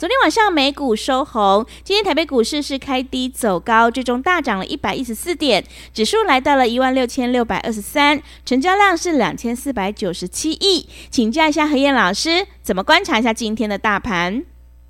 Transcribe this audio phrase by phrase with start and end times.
[0.00, 10.88] 昨天晚上美股收红，今天台北股市是开低走高，最终大涨了一百一十四点，指数来到了一万六千六百二十三，成交量是两千四百九十七亿。
[11.10, 14.42] 请教一下何燕老师，怎么观察一下今天的大盘？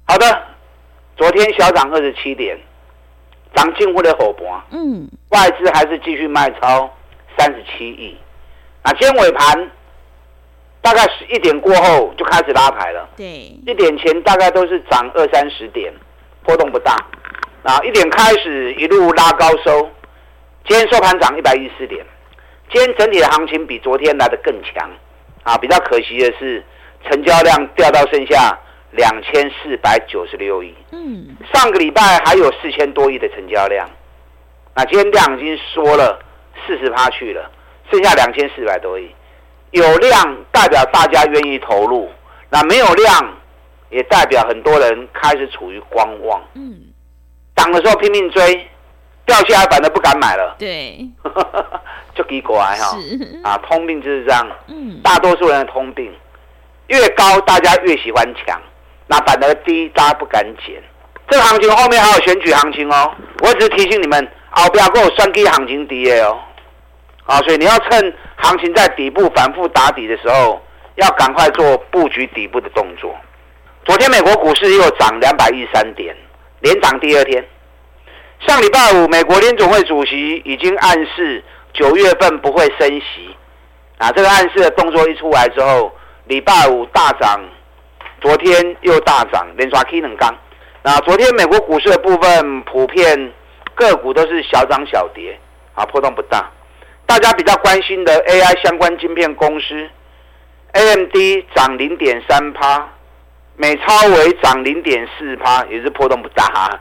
[0.05, 0.43] 好的，
[1.17, 2.57] 昨天小涨二十七点，
[3.57, 6.89] 涨近乎的火盘，嗯，外资还是继续卖超
[7.37, 8.17] 三十七亿。
[8.85, 9.73] 那今天尾盘。
[10.83, 15.93] 大概十一点过后就开始拉抬了，对，一点前大概都是涨二三十点，
[16.43, 16.97] 波动不大。
[17.63, 19.87] 啊，一点开始一路拉高收，
[20.67, 22.03] 今天收盘涨一百一十四点。
[22.73, 24.91] 今天整体的行情比昨天来的更强，
[25.43, 26.65] 啊，比较可惜的是
[27.05, 28.59] 成交量掉到剩下
[28.93, 30.75] 两千四百九十六亿。
[30.93, 33.87] 嗯，上个礼拜还有四千多亿的成交量，
[34.75, 36.19] 那今天量已经缩了
[36.67, 37.51] 四十趴去了，
[37.91, 39.11] 剩下两千四百多亿。
[39.71, 42.11] 有量代表大家愿意投入，
[42.51, 43.37] 那没有量
[43.91, 46.41] 也代表很多人开始处于观望。
[46.55, 46.81] 嗯，
[47.57, 48.69] 涨的时候拼命追，
[49.27, 50.57] 掉下来反而不敢买了。
[50.59, 51.09] 对，
[52.15, 52.97] 就给过来哈。
[53.45, 54.47] 啊，通病就是这样。
[54.69, 56.13] 嗯，大多数人的通病，
[56.89, 58.61] 越高大家越喜欢抢，
[59.07, 60.83] 那反而低大家不敢捡。
[61.29, 66.41] 这个行情后面还有选举行情哦，我只是提醒你们，后不要跟我算低行情低的哦。
[67.27, 68.13] 啊，所以你要趁
[68.43, 70.61] 行情在底部反复打底的时候，
[70.97, 73.15] 要赶快做布局底部的动作。
[73.85, 76.15] 昨天美国股市又涨两百一十三点，
[76.61, 77.45] 连涨第二天。
[78.47, 83.35] 上礼拜五，美国联总会主席已经暗示九月份不会升息。
[83.99, 85.93] 啊，这个暗示的动作一出来之后，
[86.25, 87.39] 礼拜五大涨，
[88.21, 90.29] 昨天又大涨，连刷 K 两根。
[90.83, 93.33] 那昨天美国股市的部分，普遍
[93.75, 95.39] 个股都是小涨小跌，
[95.75, 96.51] 啊，波动不大。
[97.11, 99.91] 大家比较关心的 AI 相关晶片公司
[100.75, 101.17] ，AMD
[101.57, 102.89] 涨零点三趴，
[103.57, 106.81] 美超微涨零点四趴，也是波动不大哈。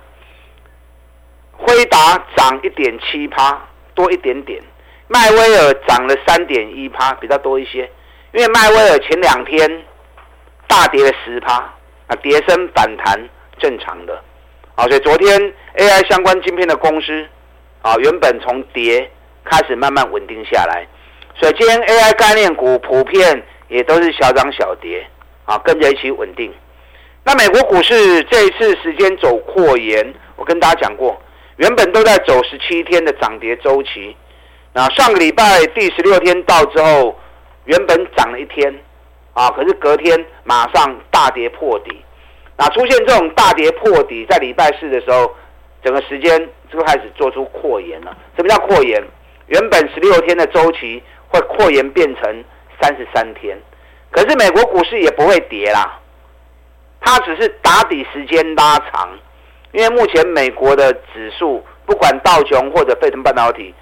[1.53, 3.59] 辉达涨一点七趴，
[3.95, 4.61] 多一点点。
[5.07, 7.89] 迈威尔涨了三点一趴，比较多一些。
[8.31, 9.83] 因为迈威尔前两天
[10.67, 11.55] 大跌了十趴，
[12.05, 13.19] 啊，跌升反弹
[13.57, 14.23] 正常的。
[14.75, 15.41] 啊，所以昨天
[15.75, 17.27] AI 相关晶片的公司，
[17.81, 19.09] 啊，原本从跌。
[19.43, 20.87] 开始慢慢稳定下来，
[21.35, 25.05] 所以今天 AI 概念股普遍也都是小涨小跌，
[25.45, 26.53] 啊，跟着一起稳定。
[27.23, 31.21] 那美国股市这一次时间走扩延，我跟大家讲过，
[31.57, 34.15] 原本都在走十七天的涨跌周期，
[34.73, 37.17] 那上个礼拜第十六天到之后，
[37.65, 38.73] 原本涨了一天，
[39.33, 42.03] 啊，可是隔天马上大跌破底，
[42.57, 45.31] 那出现这种大跌破底，在礼拜四的时候，
[45.83, 48.17] 整个时间就开始做出扩延了。
[48.35, 49.03] 什么叫扩延？
[49.49, 52.43] 原本十六天的周期会扩延变成
[52.79, 53.57] 三十三天，
[54.11, 55.99] 可是美国股市也不会跌啦，
[57.01, 59.09] 它只是打底时间拉长，
[59.71, 63.73] 因为目前美国的指数不管道琼或者费城半导体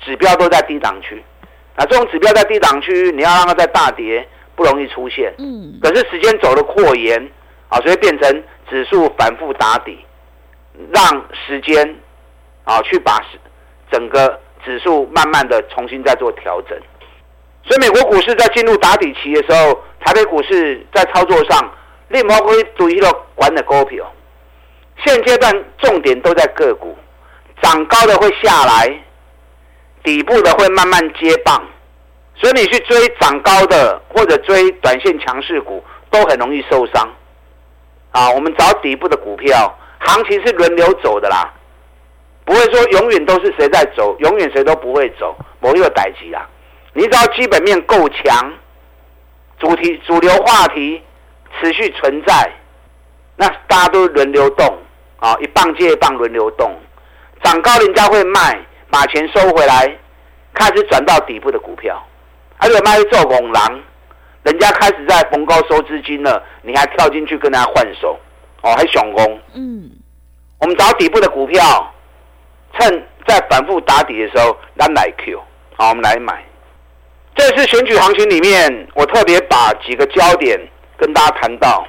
[0.00, 1.22] 指标都在低档区，
[1.76, 7.30] 啊这种指标在低档区，你要让它在大跌不容易出现，嗯，可是时间走了扩延
[7.68, 10.04] 啊，所以变成指数反复打底，
[10.92, 11.96] 让时间
[12.64, 13.20] 啊去把
[13.88, 14.40] 整个。
[14.64, 16.78] 指数慢慢的重新再做调整，
[17.64, 21.72] 所以美国股市在进入打底期的时候，台北股市在操作上，
[22.08, 24.04] 另外会注意到管的股票。
[25.04, 26.96] 现阶段重点都在个股，
[27.60, 29.02] 涨高的会下来，
[30.04, 31.60] 底部的会慢慢接棒，
[32.36, 37.08] 所以你去追涨高的或者追短线强势股，都很容易受伤。
[38.12, 41.52] 啊，我们找底部的股票，行情是轮流走的啦。
[42.44, 46.48] 不会说永远都是谁在走，永远谁都不会走，某一个代级啊。
[46.92, 48.52] 你只要基本面够强，
[49.58, 51.00] 主题主流话题
[51.60, 52.50] 持续存在，
[53.36, 54.78] 那大家都轮流动
[55.18, 56.74] 啊，一棒接一棒轮流动，
[57.42, 58.60] 涨高人家会卖，
[58.90, 59.96] 把钱收回来，
[60.52, 62.02] 开始转到底部的股票。
[62.58, 63.80] 而且卖做拱狼，
[64.42, 68.18] 人家开始在逢高收资金了，你还跳进去跟人家换手，
[68.62, 69.40] 哦，还熊攻。
[69.54, 69.90] 嗯，
[70.58, 71.88] 我们找底部的股票。
[72.82, 75.40] 趁在反复打底的时候，咱来 Q，
[75.76, 76.44] 好，我们来买。
[77.34, 80.58] 这次选举行情里面，我特别把几个焦点
[80.96, 81.86] 跟大家谈到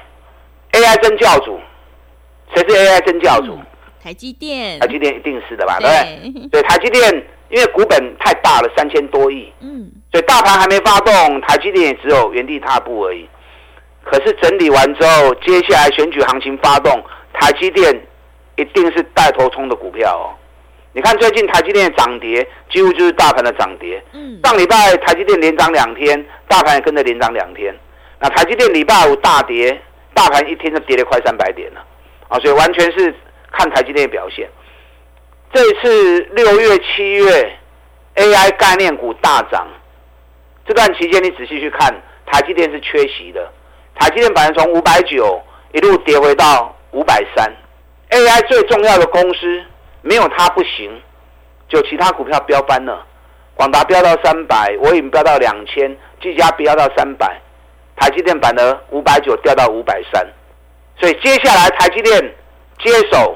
[0.72, 1.58] ：AI 真教主，
[2.54, 3.54] 谁是 AI 真教主？
[3.54, 3.66] 嗯、
[4.02, 4.78] 台积电。
[4.78, 5.78] 台积电一定是的吧？
[5.80, 6.48] 对不对？
[6.48, 13.28] 对，台积电因为股本太大了，三千多亿，嗯，所以大盘还没发动，台积电也只有原地踏步而已。
[14.04, 17.02] 可是整理完之后，接下来选举行情发动，
[17.32, 17.92] 台积电
[18.56, 20.30] 一定是带头冲的股票哦。
[20.94, 24.00] 你看最近台积电的涨跌，几乎就是大盘的涨跌。
[24.12, 24.38] 嗯。
[24.44, 27.74] 上礼拜台积电连涨两天，大盘也跟着连涨两天。
[28.20, 29.76] 那台积电礼拜五大跌，
[30.14, 31.84] 大盘一天就跌了快三百点了。
[32.28, 33.12] 啊，所以完全是
[33.50, 34.48] 看台积电的表现。
[35.52, 37.52] 这一次六月、七月
[38.14, 39.66] AI 概念股大涨，
[40.64, 41.92] 这段期间你仔细去看，
[42.26, 43.52] 台积电是缺席的。
[43.96, 45.42] 台积电反而从五百九
[45.72, 47.52] 一路跌回到五百三
[48.10, 49.62] ，AI 最重要的公司
[50.04, 51.00] 没有它不行，
[51.66, 53.04] 就其他股票飙翻了，
[53.54, 57.40] 广达飙到三百，我已经飙到两千，技嘉飙到三百，
[57.96, 60.22] 台积电反而五百九掉到五百三，
[61.00, 62.20] 所以接下来台积电
[62.78, 63.34] 接手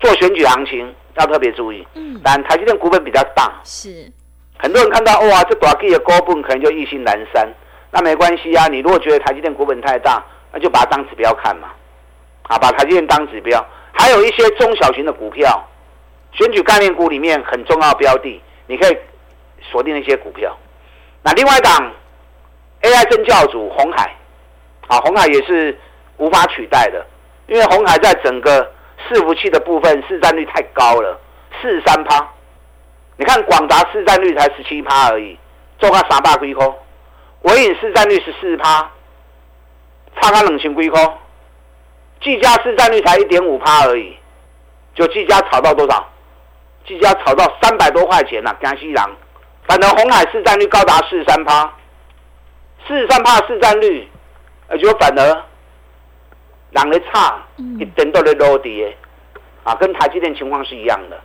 [0.00, 4.10] 做选举行情要特别注意，嗯，但台积电股本比较大，是，
[4.58, 7.46] 很多人看到哇，这短 K 的高本可能就意兴阑珊。
[7.94, 11.68] 那没关系啊，你如果觉得台积电股本太大，那就把它当指标看嘛，
[12.44, 13.62] 啊，把台积电当指标。
[13.92, 15.62] 还有一些中小型的股票，
[16.32, 18.96] 选举概念股里面很重要的标的，你可以
[19.60, 20.56] 锁定一些股票。
[21.22, 21.92] 那另外一档
[22.82, 24.14] AI 真教主红海，
[24.88, 25.78] 啊，红海也是
[26.16, 27.06] 无法取代的，
[27.46, 28.72] 因为红海在整个
[29.08, 31.20] 伺服器的部分市占率太高了，
[31.60, 32.26] 四三趴。
[33.16, 35.38] 你看广达市占率才十七趴而已，
[35.78, 36.66] 做个三百几块。
[37.42, 38.90] 纬颖市占率十四趴，
[40.20, 41.14] 差他冷清龟壳，
[42.20, 44.16] 技嘉市占率才一点五趴而已，
[44.94, 46.08] 就技嘉炒到多少？
[46.86, 49.02] 技嘉炒到三百多块钱呐、啊，江西人。
[49.66, 51.72] 反正红海市占率高达四十三趴，
[52.86, 54.08] 四十三趴市占率，
[54.68, 55.44] 而且反而，
[56.70, 57.42] 人的差
[57.78, 58.96] 一点都在落跌，
[59.64, 61.20] 啊，跟台积电情况是一样的。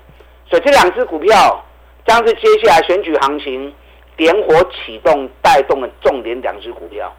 [0.50, 1.64] 所以这两只股票
[2.06, 3.74] 将是接下来选举行情。
[4.16, 7.16] 点火启动带动的重点两只股票，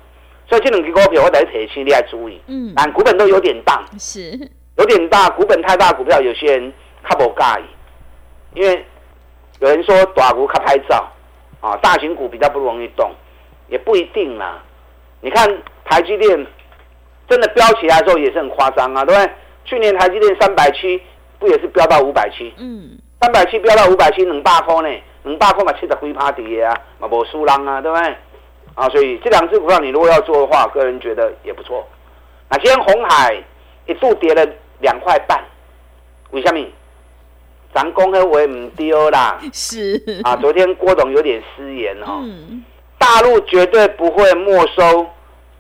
[0.49, 2.41] 所以这两只股票我在提醒你要注意。
[2.49, 4.37] 嗯，但股本都有点大，是
[4.77, 6.73] 有点大，股本太大股票，有些人
[7.05, 7.65] 他不介意，
[8.55, 8.85] 因为
[9.61, 11.09] 有人说大股靠拍照
[11.61, 13.11] 啊，大型股比较不容易动，
[13.69, 14.63] 也不一定啦。
[15.21, 15.47] 你看
[15.85, 16.47] 台积电
[17.29, 19.33] 真的飙起来的时候也是很夸张啊，对不对？
[19.65, 21.01] 去年台积电三百七
[21.39, 22.53] 不也是飙到五百七？
[22.59, 25.01] 嗯，三百七飙到五百七，能百块呢。
[25.25, 28.17] 能百块嘛，七十几趴跌啊，嘛无输人啊，对不对？
[28.75, 31.87] 啊，所以这两只股票你如果要做的话，个人觉得也不错。
[32.49, 33.37] 那今天红海
[33.87, 34.47] 一度跌了
[34.81, 35.43] 两块半，
[36.31, 36.65] 为什么？
[37.75, 39.39] 咱讲的话唔丢啦。
[39.53, 42.21] 是啊，昨天郭董有点失言哦。
[42.23, 42.65] 嗯。
[42.99, 45.07] 大陆绝对不会没收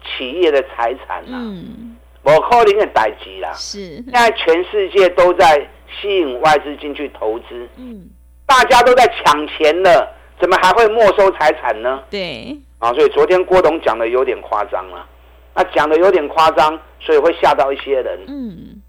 [0.04, 1.38] 企业的财产啦。
[1.38, 1.96] 嗯。
[2.22, 3.52] 我可能的代志啦。
[3.54, 3.96] 是。
[3.96, 5.68] 现在全世界都在
[6.00, 7.68] 吸引外资进去投资。
[7.76, 8.08] 嗯。
[8.46, 12.02] 大家都在抢钱了，怎么还会没收财产呢？
[12.08, 15.06] 对，啊，所以昨天郭董讲的有点夸张了，
[15.54, 18.18] 那讲的有点夸张，所以会吓到一些人。
[18.26, 18.80] 嗯，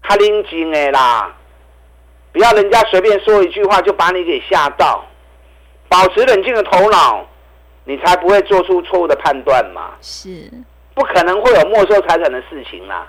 [0.00, 1.34] 他拎金的啦，
[2.34, 5.04] 不要人家随便说一句话就把你给吓到，
[5.88, 7.24] 保持冷静的头脑，
[7.84, 9.92] 你才不会做出错误的判断嘛。
[10.00, 10.50] 是，
[10.94, 13.06] 不可能会有没收财产的事情啦。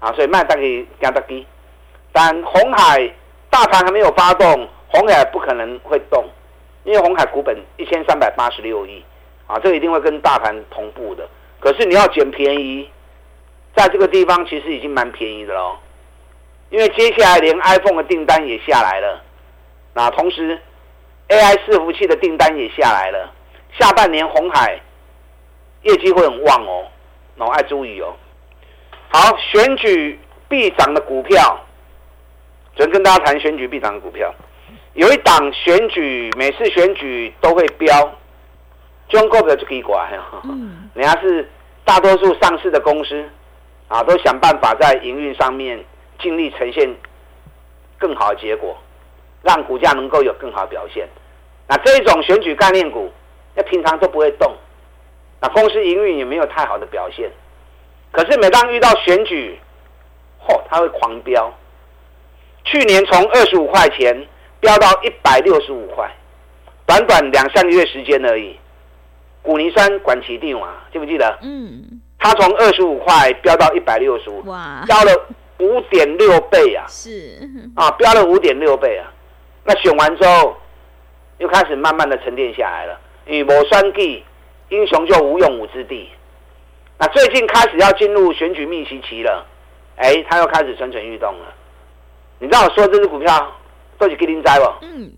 [0.00, 1.46] 啊，所以卖大给加大低，
[2.10, 3.08] 但红海
[3.48, 4.68] 大盘还没有发动。
[4.88, 6.24] 红海不可能会动，
[6.84, 9.04] 因为红海股本一千三百八十六亿，
[9.46, 11.28] 啊，这个一定会跟大盘同步的。
[11.60, 12.90] 可是你要捡便宜，
[13.76, 15.76] 在这个地方其实已经蛮便宜的喽，
[16.70, 19.22] 因为接下来连 iPhone 的订单也下来了，
[19.94, 20.58] 那同时
[21.28, 23.32] AI 伺服器的订单也下来了，
[23.78, 24.80] 下半年红海
[25.82, 26.86] 业绩会很旺哦，
[27.36, 28.14] 那我爱注意哦。
[29.08, 30.18] 好，选举
[30.48, 31.64] 必涨的股票，
[32.74, 34.34] 昨天跟大家谈选举必涨的股票。
[34.94, 38.10] 有一档选举，每次选举都会飙，
[39.08, 40.10] 中国的就可以管。
[40.44, 41.48] 嗯， 人家是
[41.84, 43.24] 大多数上市的公司，
[43.88, 45.78] 啊，都想办法在营运上面
[46.18, 46.94] 尽力呈现
[47.98, 48.76] 更好的结果，
[49.42, 51.08] 让股价能够有更好的表现。
[51.68, 53.10] 那这种选举概念股，
[53.54, 54.54] 那平常都不会动，
[55.40, 57.30] 那公司营运也没有太好的表现。
[58.12, 59.58] 可是每当遇到选举，
[60.46, 61.52] 嚯，它会狂飙。
[62.64, 64.26] 去年从二十五块钱。
[64.58, 66.10] 飙到一百六十五块，
[66.86, 68.58] 短短两三个月时间而已。
[69.42, 71.38] 古尼山管其定啊，记不记得？
[71.42, 72.00] 嗯。
[72.18, 75.12] 它从二十五块飙到一百六十五，哇，飙了
[75.58, 76.84] 五点六倍啊！
[76.88, 77.38] 是
[77.74, 79.12] 啊，飙了五点六倍啊！
[79.64, 80.56] 那选完之后，
[81.38, 83.00] 又开始慢慢的沉淀下来了。
[83.26, 84.24] 与某双地
[84.68, 86.08] 英雄就无用武之地。
[86.98, 89.46] 那最近开始要进入选举密集期了，
[89.96, 91.52] 哎，他又开始蠢蠢欲动了。
[92.38, 93.52] 你知道我说这支股票
[93.98, 94.64] 都是给您摘不？
[94.82, 95.10] 嗯。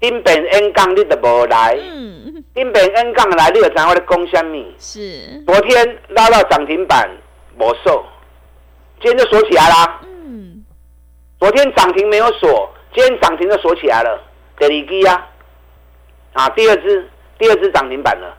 [0.00, 1.78] 丁本 N 杠你都无来。
[1.80, 2.44] 嗯。
[2.54, 4.64] 丁本 N 杠来，你有知我的讲什么？
[4.78, 5.42] 是。
[5.46, 7.08] 昨天拉到涨停板，
[7.56, 8.04] 没收，
[9.02, 10.00] 今天就锁起来啦。
[10.04, 10.64] 嗯。
[11.38, 14.22] 昨天涨停没有锁，今天涨停就锁起来了。
[14.58, 15.28] 第二支啊，
[16.32, 17.08] 啊，第二只。
[17.38, 18.38] 第二只涨停板了，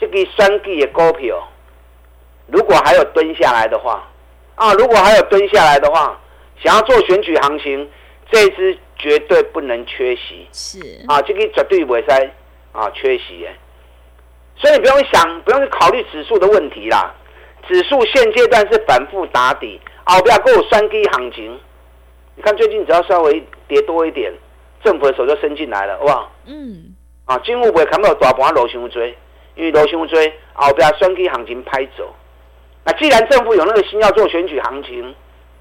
[0.00, 1.46] 这个双 G 的股票，
[2.46, 4.02] 如果还有蹲下来的话，
[4.54, 6.18] 啊，如果还有蹲下来的话，
[6.62, 7.90] 想要做选举行情，
[8.30, 10.48] 这一支绝对不能缺席。
[10.52, 12.32] 是啊，这个绝对不会在
[12.72, 13.54] 啊缺席哎。
[14.56, 17.14] 所以你不用想，不用去考虑指数的问题啦。
[17.68, 21.60] 指数现阶段是反复打底，啊，不要跟我双 G 行情。
[22.34, 24.32] 你看最近只要稍微跌多一点，
[24.82, 26.32] 政府的手就伸进来了，好不好？
[26.46, 26.96] 嗯。
[27.26, 29.14] 啊，政府不会看到大盘落伤追，
[29.54, 32.14] 因为落伤追后边选举行情拍走。
[32.84, 35.14] 那既然政府有那个心要做选举行情，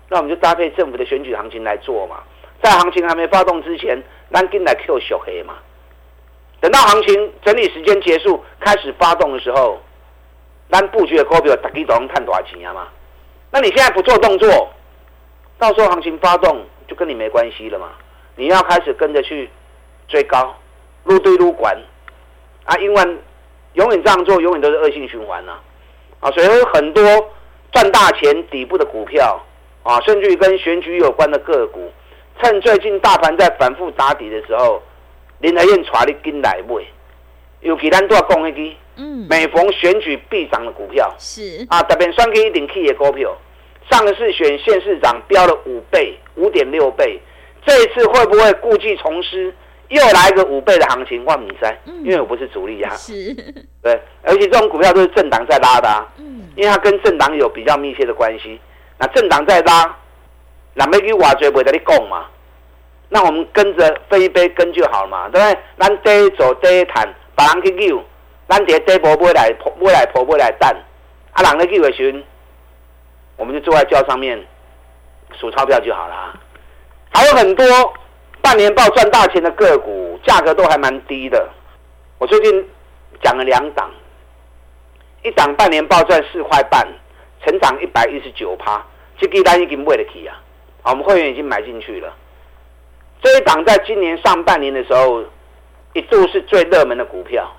[0.08, 2.24] 那我们就搭配政府的选举行情来做嘛。
[2.64, 5.56] 在行情还没发动之前，咱进来 Q 小黑嘛。
[6.62, 9.78] 等到行情整理时间结束，开始发动的时候，
[10.72, 12.88] 咱布局的股票大家都能赚多少钱嘛？
[13.52, 14.70] 那你现在不做动作，
[15.58, 17.90] 到时候行情发动就跟你没关系了嘛。
[18.36, 19.50] 你要开始跟着去
[20.08, 20.56] 追高。
[21.04, 21.74] 入堆入管
[22.66, 23.18] 啊，因为
[23.76, 25.54] 永远这样做，永远都是恶性循环呐，
[26.20, 27.02] 啊，所以有很多
[27.72, 29.42] 赚大钱底部的股票
[29.84, 31.90] 啊，甚至于跟选举有关的个股，
[32.42, 34.82] 趁最近大盘在反复打底的时候，
[35.40, 36.84] 林和彦带你进来买，
[37.62, 43.36] 尤其咱都要讲一句，嗯，每逢选举必涨的股票是啊，特别双 K 一顶 K 的股票，
[43.90, 47.20] 上次选县市长飙了五倍，五点六倍，
[47.66, 49.54] 这一次会不会故技重施？
[49.90, 51.74] 又来个五倍的行情，万米三，
[52.04, 52.94] 因为我不是主力啊。
[52.96, 53.34] 是，
[53.82, 56.06] 对，而且这种股票都是政党在拉的啊。
[56.18, 58.60] 嗯，因为它跟政党有比较密切的关系。
[58.98, 59.96] 那政党在拉，
[60.74, 62.26] 那没给挖掘不会在你供嘛？
[63.08, 65.58] 那我们跟着分一杯羹就好了嘛，对不对？
[65.80, 68.04] 咱低走低谈，把人去救，
[68.48, 70.76] 咱跌低波波来波来波波来蛋，
[71.34, 72.20] 啊，人咧救的时候，
[73.38, 74.42] 我们就坐在轿上面
[75.40, 76.40] 数钞票就好了。
[77.14, 77.66] 还有很多。
[78.40, 81.50] 半年报赚大钱的个股价格都还蛮低的，
[82.18, 82.66] 我最近
[83.22, 83.92] 讲了两档，
[85.22, 86.88] 一档半年报赚四块半，
[87.44, 88.82] 成长一百一十九趴，
[89.20, 90.40] 这个单已经买得起啊，
[90.86, 92.16] 我们会员已经买进去了。
[93.22, 95.26] 这一档在今年上半年的时候，
[95.92, 97.54] 一度是最热门的股票，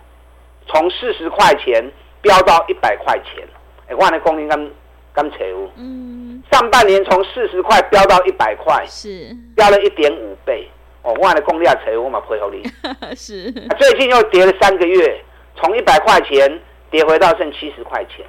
[0.69, 1.85] 从四十块钱
[2.21, 3.47] 飙到一百块钱，
[3.89, 4.71] 哎，我的供应刚
[5.13, 10.69] 刚财务，嗯，上半年从四十块飙到一百块，是飙了一点五倍。
[11.03, 12.63] 哦，我的功力要扯，我嘛配合你。
[13.15, 13.51] 是。
[13.53, 15.25] 最近又跌了三个月，
[15.57, 16.61] 从一百块钱
[16.91, 18.27] 跌回到剩七十块钱，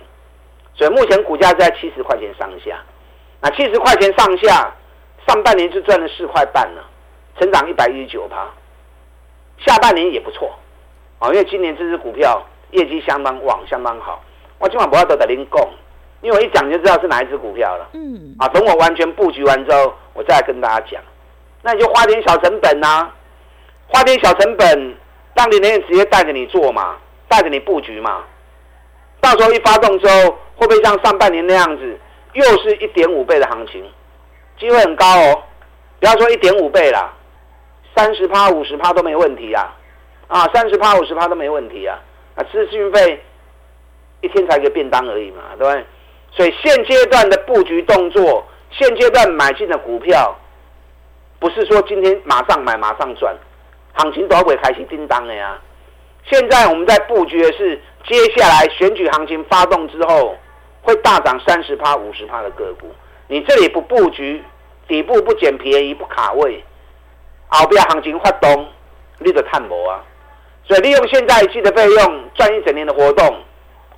[0.76, 2.80] 所以目前股价在七十块钱上下。
[3.42, 4.72] 那七十块钱上下，
[5.28, 6.88] 上半年就赚了四块半了，
[7.40, 8.48] 成长一百一十九趴。
[9.66, 10.54] 下半年也不错，
[11.20, 14.24] 啊，因为今年这支股票业绩相当旺，相当好。
[14.58, 15.62] 我今晚不要都在您供，
[16.22, 17.90] 因为我一讲就知道是哪一只股票了。
[17.94, 18.36] 嗯。
[18.40, 21.02] 啊，等我完全布局完之后，我再来跟大家讲。
[21.62, 23.16] 那你就花点小成本呐、啊，
[23.88, 24.96] 花点小成本，
[25.36, 26.98] 让你那人直接带着你做嘛，
[27.28, 28.24] 带着你布局嘛。
[29.20, 32.00] 到时候一发动之后，会不会像上半年那样子，
[32.34, 33.84] 又是一点五倍的行情？
[34.58, 35.44] 机会很高哦。
[36.00, 37.14] 不要说一点五倍啦，
[37.94, 39.76] 三十趴、五十趴都没问题啊！
[40.30, 42.00] 啊，三十趴、五十趴都没问题啊！
[42.36, 43.22] 啊，资讯费
[44.22, 45.86] 一天才一个便当而已嘛，对不对？
[46.32, 50.36] 所以现阶段的布局动作，现阶段买进的股票。
[51.40, 53.36] 不是说今天马上买马上赚，
[53.94, 55.58] 行情都会开始叮当的呀。
[56.26, 60.38] 现在我们在布局的是接下来选举行情发动之后
[60.82, 62.94] 会大涨三十趴、五十趴的个股。
[63.28, 64.44] 你这里不布局，
[64.88, 66.64] 底部不捡便宜不卡位，
[67.48, 68.68] 后边行情发动
[69.18, 70.04] 你就探薄啊。
[70.70, 73.44] 所以利用现在季的费用赚一整年的活动，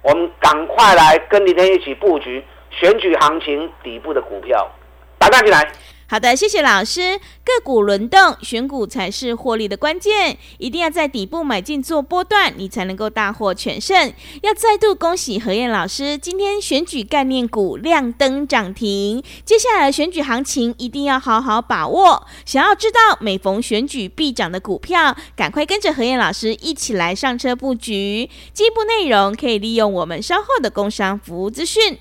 [0.01, 4.71] 我们赶快来跟林天一起布局选举行情底部的股票，
[5.17, 5.67] 打单进来。
[6.11, 7.17] 好的，谢谢老师。
[7.45, 14.11] 个股轮动，选股才是获利的关键，一定要在底部买进做波段，你才能够大获全胜。
[14.41, 19.23] 要再度恭喜何燕老师，今天选举概念股亮灯涨停。
[19.45, 22.27] 接下来选举行情一定要好好把握。
[22.45, 28.29] 想要知道每逢选举必涨的股票，赶快跟着何燕老师一起来上车布局。
[28.53, 31.97] 进一步内容可以利用我们稍后的工商服务资讯。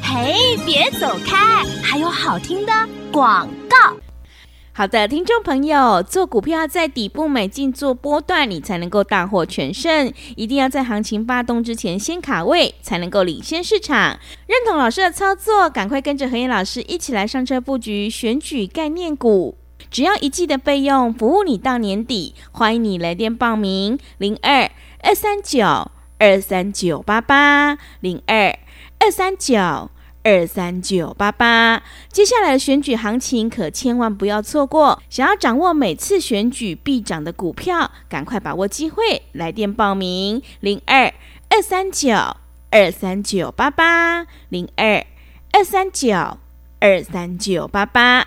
[0.00, 2.72] 嘿，别走开，还有好听的
[3.16, 3.96] 广告。
[4.74, 10.12] 好的，听众朋友，做股票要在底部买进做波段，你才能够大获全胜。
[10.36, 14.18] 一定要在行情发动之前先卡位，才能够领先市场。
[14.46, 19.56] 认同老师的操作，赶快跟着和彦老师一起来上车布局选举概念股。
[19.90, 22.34] 只要一季的费用，服务你到年底。
[22.52, 24.70] 欢迎你来电报名：零二
[25.02, 28.54] 二三九二三九八八零二
[28.98, 29.90] 二三九。
[30.26, 31.80] 二三九八八，
[32.10, 35.00] 接下来的选举行情可千万不要错过。
[35.08, 41.14] 想要掌握每次选举必涨的股票，赶快把握机会，来电报名零二
[41.48, 42.12] 二三九
[42.72, 45.06] 二三九八八零二
[45.52, 46.12] 二三九
[46.80, 48.26] 二三九八八。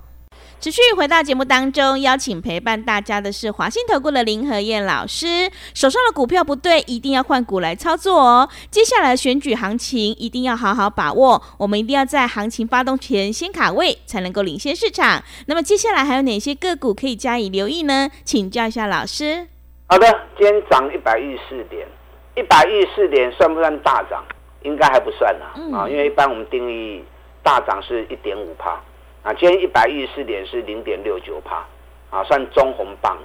[0.61, 5.49] 持续回到节目当中，邀请陪伴大家的是华信投顾的林和燕老师。
[5.73, 8.47] 手上的股票不对，一定要换股来操作哦。
[8.69, 15.23] 接下来选举行情一定要好好把握，我们一定要在行情发动前先卡位，才能够领先市场。
[15.47, 18.07] 那么接下来还有哪些个股可以加以留意呢？
[18.23, 19.47] 请教一下老师。
[19.87, 21.87] 好的，今天涨一百一十四点，
[22.35, 24.23] 一百一十四点算不算大涨？
[24.61, 27.03] 应该还不算啊，嗯、啊，因为一般我们定义
[27.41, 28.79] 大涨是一点五趴。
[29.23, 31.63] 啊，今天一百一十四点是零点六九帕，
[32.09, 33.15] 啊，算中红棒，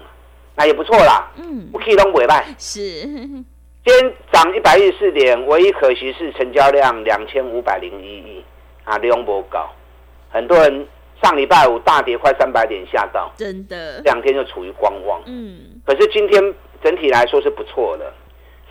[0.54, 1.30] 那也不错啦。
[1.36, 2.44] 嗯，我可以当尾拜。
[2.58, 2.80] 是，
[3.82, 8.44] 今天涨一百一十四点，唯一可惜是成交量两千五百零一亿，
[8.84, 9.70] 啊，量不高。
[10.28, 10.86] 很多人
[11.22, 15.22] 上礼拜五大跌快三百点吓到，真的，两天就处于观望。
[15.24, 18.12] 嗯，可是今天整体来说是不错的，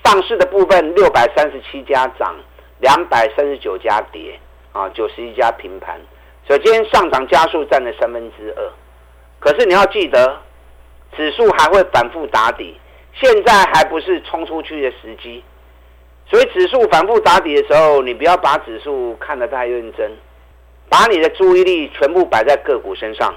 [0.04, 2.36] 上市的部分六百三十七家涨，
[2.82, 4.40] 两百三十九家跌，
[4.74, 6.00] 啊，九十一家平盘。
[6.48, 8.72] 所以今天上涨加速占了三分之二，
[9.40, 10.38] 可是你要记得，
[11.16, 12.80] 指数还会反复打底，
[13.14, 15.44] 现在还不是冲出去的时机。
[16.28, 20.12] 所以指数反复打底的时候，你不要把指数看得太认真，
[20.90, 23.34] 把你的注意力全部摆在个股身上。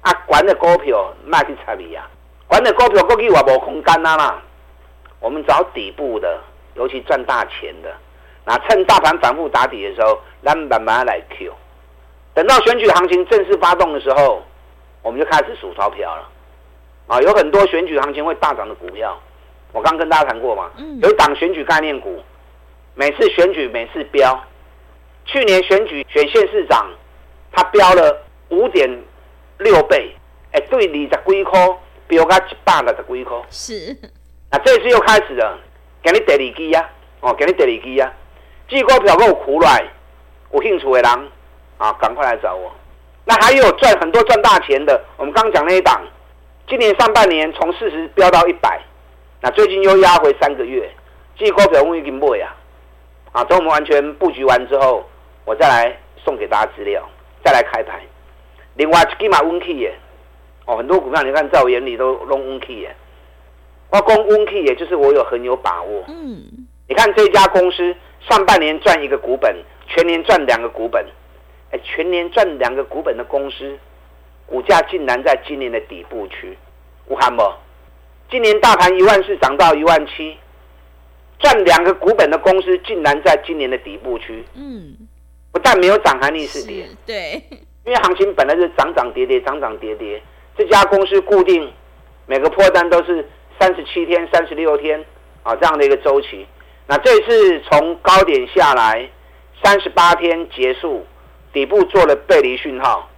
[0.00, 2.08] 啊，管的股票卖去彩礼呀，
[2.46, 4.42] 管的股票过去我无空间啦啦。
[5.20, 6.40] 我们找底部的，
[6.74, 7.94] 尤其赚大钱的，
[8.44, 11.52] 那趁大盘反复打底的时候，咱慢慢来 Q。
[12.34, 14.42] 等到选举行情正式发动的时候，
[15.02, 16.28] 我们就开始数钞票了。
[17.08, 19.20] 啊，有很多选举行情会大涨的股票，
[19.72, 20.70] 我刚跟大家谈过嘛。
[21.02, 22.22] 有一档选举概念股，
[22.94, 24.40] 每次选举每次飙。
[25.26, 26.88] 去年选举选县市长，
[27.50, 28.88] 它飙了五点
[29.58, 30.14] 六倍，
[30.52, 30.88] 哎，对，二十
[31.26, 33.36] 几块飙到一百六十几块。
[33.50, 33.96] 是。
[34.50, 35.58] 那这次又开始了，
[36.02, 36.88] 给你第二支呀，
[37.20, 38.10] 哦，给你第二支呀。
[38.68, 39.84] 这股票够苦来，
[40.52, 41.28] 有兴趣的人。
[41.82, 42.70] 啊，赶快来找我！
[43.24, 46.00] 那还有赚很多赚大钱的，我们刚讲那一档，
[46.68, 48.80] 今年上半年从四十飙到一百，
[49.40, 50.88] 那最近又压回三个月，
[51.34, 52.54] 这股票我已经卖啊！
[53.32, 55.04] 啊，等我们完全布局完之后，
[55.44, 57.02] 我再来送给大家资料，
[57.42, 58.00] 再来开牌。
[58.74, 59.92] 另外一支嘛温气耶，
[60.66, 62.94] 哦，很多股票你看在我眼里都拢温气耶，
[63.90, 66.04] 我讲温气也就是我有很有把握。
[66.06, 66.44] 嗯，
[66.88, 67.92] 你看这家公司
[68.30, 69.52] 上半年赚一个股本，
[69.88, 71.04] 全年赚两个股本。
[71.78, 73.78] 全年赚两个股本的公司，
[74.46, 76.56] 股价竟然在今年的底部区，
[77.06, 77.42] 武汉不？
[78.30, 80.36] 今年大盘一万四涨到一万七，
[81.38, 84.44] 赚两个股本的公司竟然在今年的底部区。
[84.54, 84.96] 嗯，
[85.50, 86.86] 不但没有涨，还逆势跌。
[87.06, 87.42] 对，
[87.84, 90.22] 因为行情本来是涨涨跌跌，涨涨跌跌。
[90.56, 91.72] 这家公司固定
[92.26, 93.26] 每个破单都是
[93.58, 95.02] 三十七天、三十六天
[95.42, 96.46] 啊这样的一个周期。
[96.86, 99.08] 那这次从高点下来
[99.62, 101.06] 三十八天结束。
[101.52, 103.08] 底部做了背离讯号，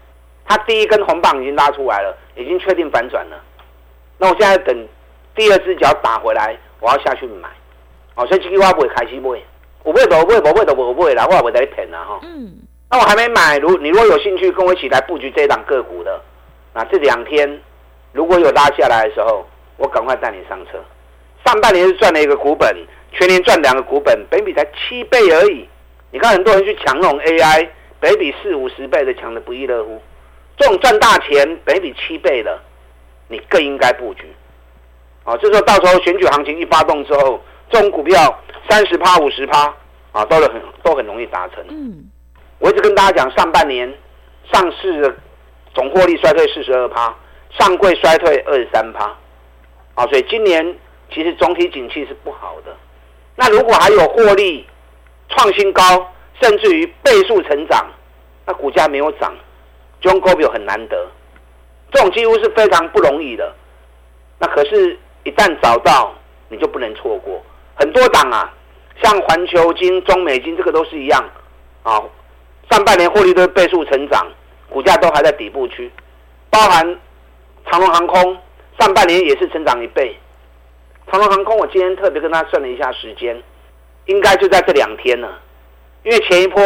[0.47, 3.41] 它第一根红棒已经拉出来了，已经确定反转了。
[4.19, 4.89] 那我现在等
[5.35, 7.49] 第二只脚打回来，我要下去买。
[8.15, 9.39] 哦，所以这句话不会开始买，
[9.83, 12.21] 我不会都不会，不会都不会啦，我也不会在骗啦哈。
[12.23, 12.59] 嗯。
[12.91, 16.21] 那我还没买，如你如果有兴趣跟我一起来布局这一档个股的，
[16.73, 17.61] 那这两天
[18.13, 19.45] 如果有拉下来的时候，
[19.77, 20.79] 我赶快带你上车。
[21.45, 22.77] 上半年是赚了一个股本，
[23.13, 25.69] 全年赚两个股本，本比才七倍而已。
[26.13, 27.69] 你看很多人去抢那种 AI。
[28.05, 29.99] 北比四五十倍的强的不亦乐乎，
[30.59, 32.61] 这种赚大钱，北比七倍的，
[33.29, 34.31] 你更应该布局。
[35.25, 37.41] 啊，就说到时候选举行情一发动之后，
[37.71, 38.39] 这种股票
[38.69, 39.75] 三十趴、五十趴
[40.13, 41.65] 啊，都很都很容易达成。
[41.71, 42.11] 嗯，
[42.59, 43.91] 我一直跟大家讲，上半年
[44.53, 45.17] 上市的
[45.73, 47.17] 总获利衰退四十二趴，
[47.59, 49.07] 上柜衰退二十三趴，
[49.95, 50.79] 啊，所以今年
[51.11, 52.77] 其实总体景气是不好的。
[53.35, 54.67] 那如果还有获利
[55.31, 57.87] 创新高，甚至于倍数成长，
[58.47, 59.35] 那股价没有涨，
[60.01, 61.07] 这种股票很难得，
[61.93, 63.55] 这种几乎是非常不容易的。
[64.39, 66.13] 那可是，一旦找到，
[66.49, 67.43] 你就不能错过。
[67.77, 68.53] 很多档啊，
[69.03, 71.25] 像环球金、中美金，这个都是一样
[71.83, 72.03] 啊。
[72.71, 74.27] 上半年获利都倍数成长，
[74.69, 75.91] 股价都还在底部区，
[76.51, 76.99] 包含
[77.71, 78.37] 长隆航空，
[78.79, 80.17] 上半年也是成长一倍。
[81.11, 83.41] 长隆航空，我今天特别跟他算了一下时间，
[84.07, 85.41] 应该就在这两天了，
[86.05, 86.63] 因为前一波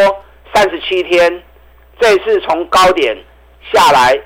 [0.52, 1.42] 三十七天，
[2.00, 3.16] 这一次从高点
[3.72, 4.20] 下来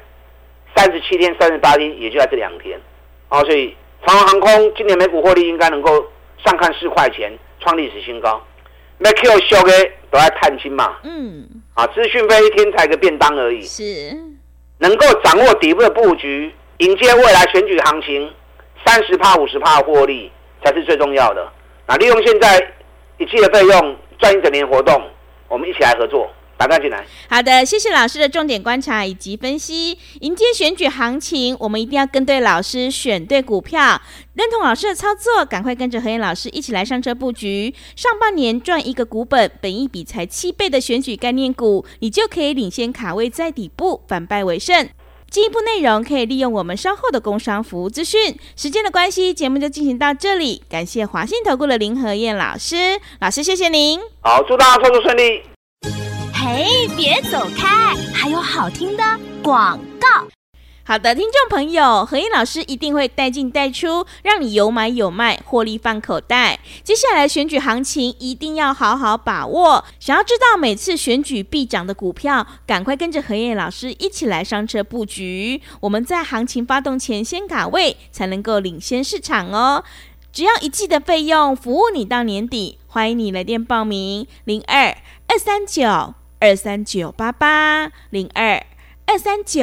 [0.75, 2.81] 三十七天、三十八天，也就在这两天。
[3.29, 6.07] 哦，所以长荣航空今年每股获利应该能够
[6.45, 8.43] 上看四块钱，创历史新高。
[8.99, 9.73] 没 Q 修的
[10.11, 14.17] 都在探亲嘛，嗯，啊，资讯费一天才个便当而已，是
[14.79, 18.33] 能够掌握底部的布局，迎接未来选举行情，
[18.85, 20.31] 三十帕、五十趴的获利
[20.65, 21.53] 才是最重要的。
[21.87, 22.75] 那利用现在
[23.19, 25.03] 一季的费用赚一整年活动，
[25.49, 26.31] 我们一起来合作。
[26.57, 27.05] 打断进来。
[27.29, 29.99] 好的，谢谢老师的重点观察以及分析。
[30.21, 34.01] 迎接选举行情，我们一定要跟对老师，选对股票，
[34.35, 37.75] 认同老师的操作，赶快跟着何燕老师一起来上车布局。
[37.97, 44.89] 上半年赚一个股本，本一比才七倍的选举概念股，你就可以领先卡位在底部，反败为胜。
[45.33, 48.39] 进一步内容可以利用我们稍后的工商服务资讯。
[48.55, 50.63] 时间的关系，节目就进行到这里。
[50.69, 53.99] 感谢华信投顾的林和燕老师，老师谢谢您。
[54.21, 55.41] 好，祝大家操作顺利。
[56.35, 57.95] 嘿，别走开！
[58.13, 59.03] 还有好听的
[59.43, 60.07] 广告。
[60.85, 66.59] 好的，听众朋友，和彦老师一定会带进带出，让你有买有卖，获利放口袋。
[66.83, 69.85] 接下来选举行情一定要好好把握。
[70.01, 75.63] 想要知道每次选举必涨的股票，赶快跟着和彦老师一起来上车布局。
[75.79, 79.85] 我们在行情发动前先卡位，才能够领先市场哦。
[80.33, 82.79] 只要一季的费用，服务你到年底。
[82.89, 84.97] 欢迎你来电报名：零二
[85.29, 86.15] 二三九。
[86.41, 88.67] 二三九八八零二
[89.07, 89.63] 二三九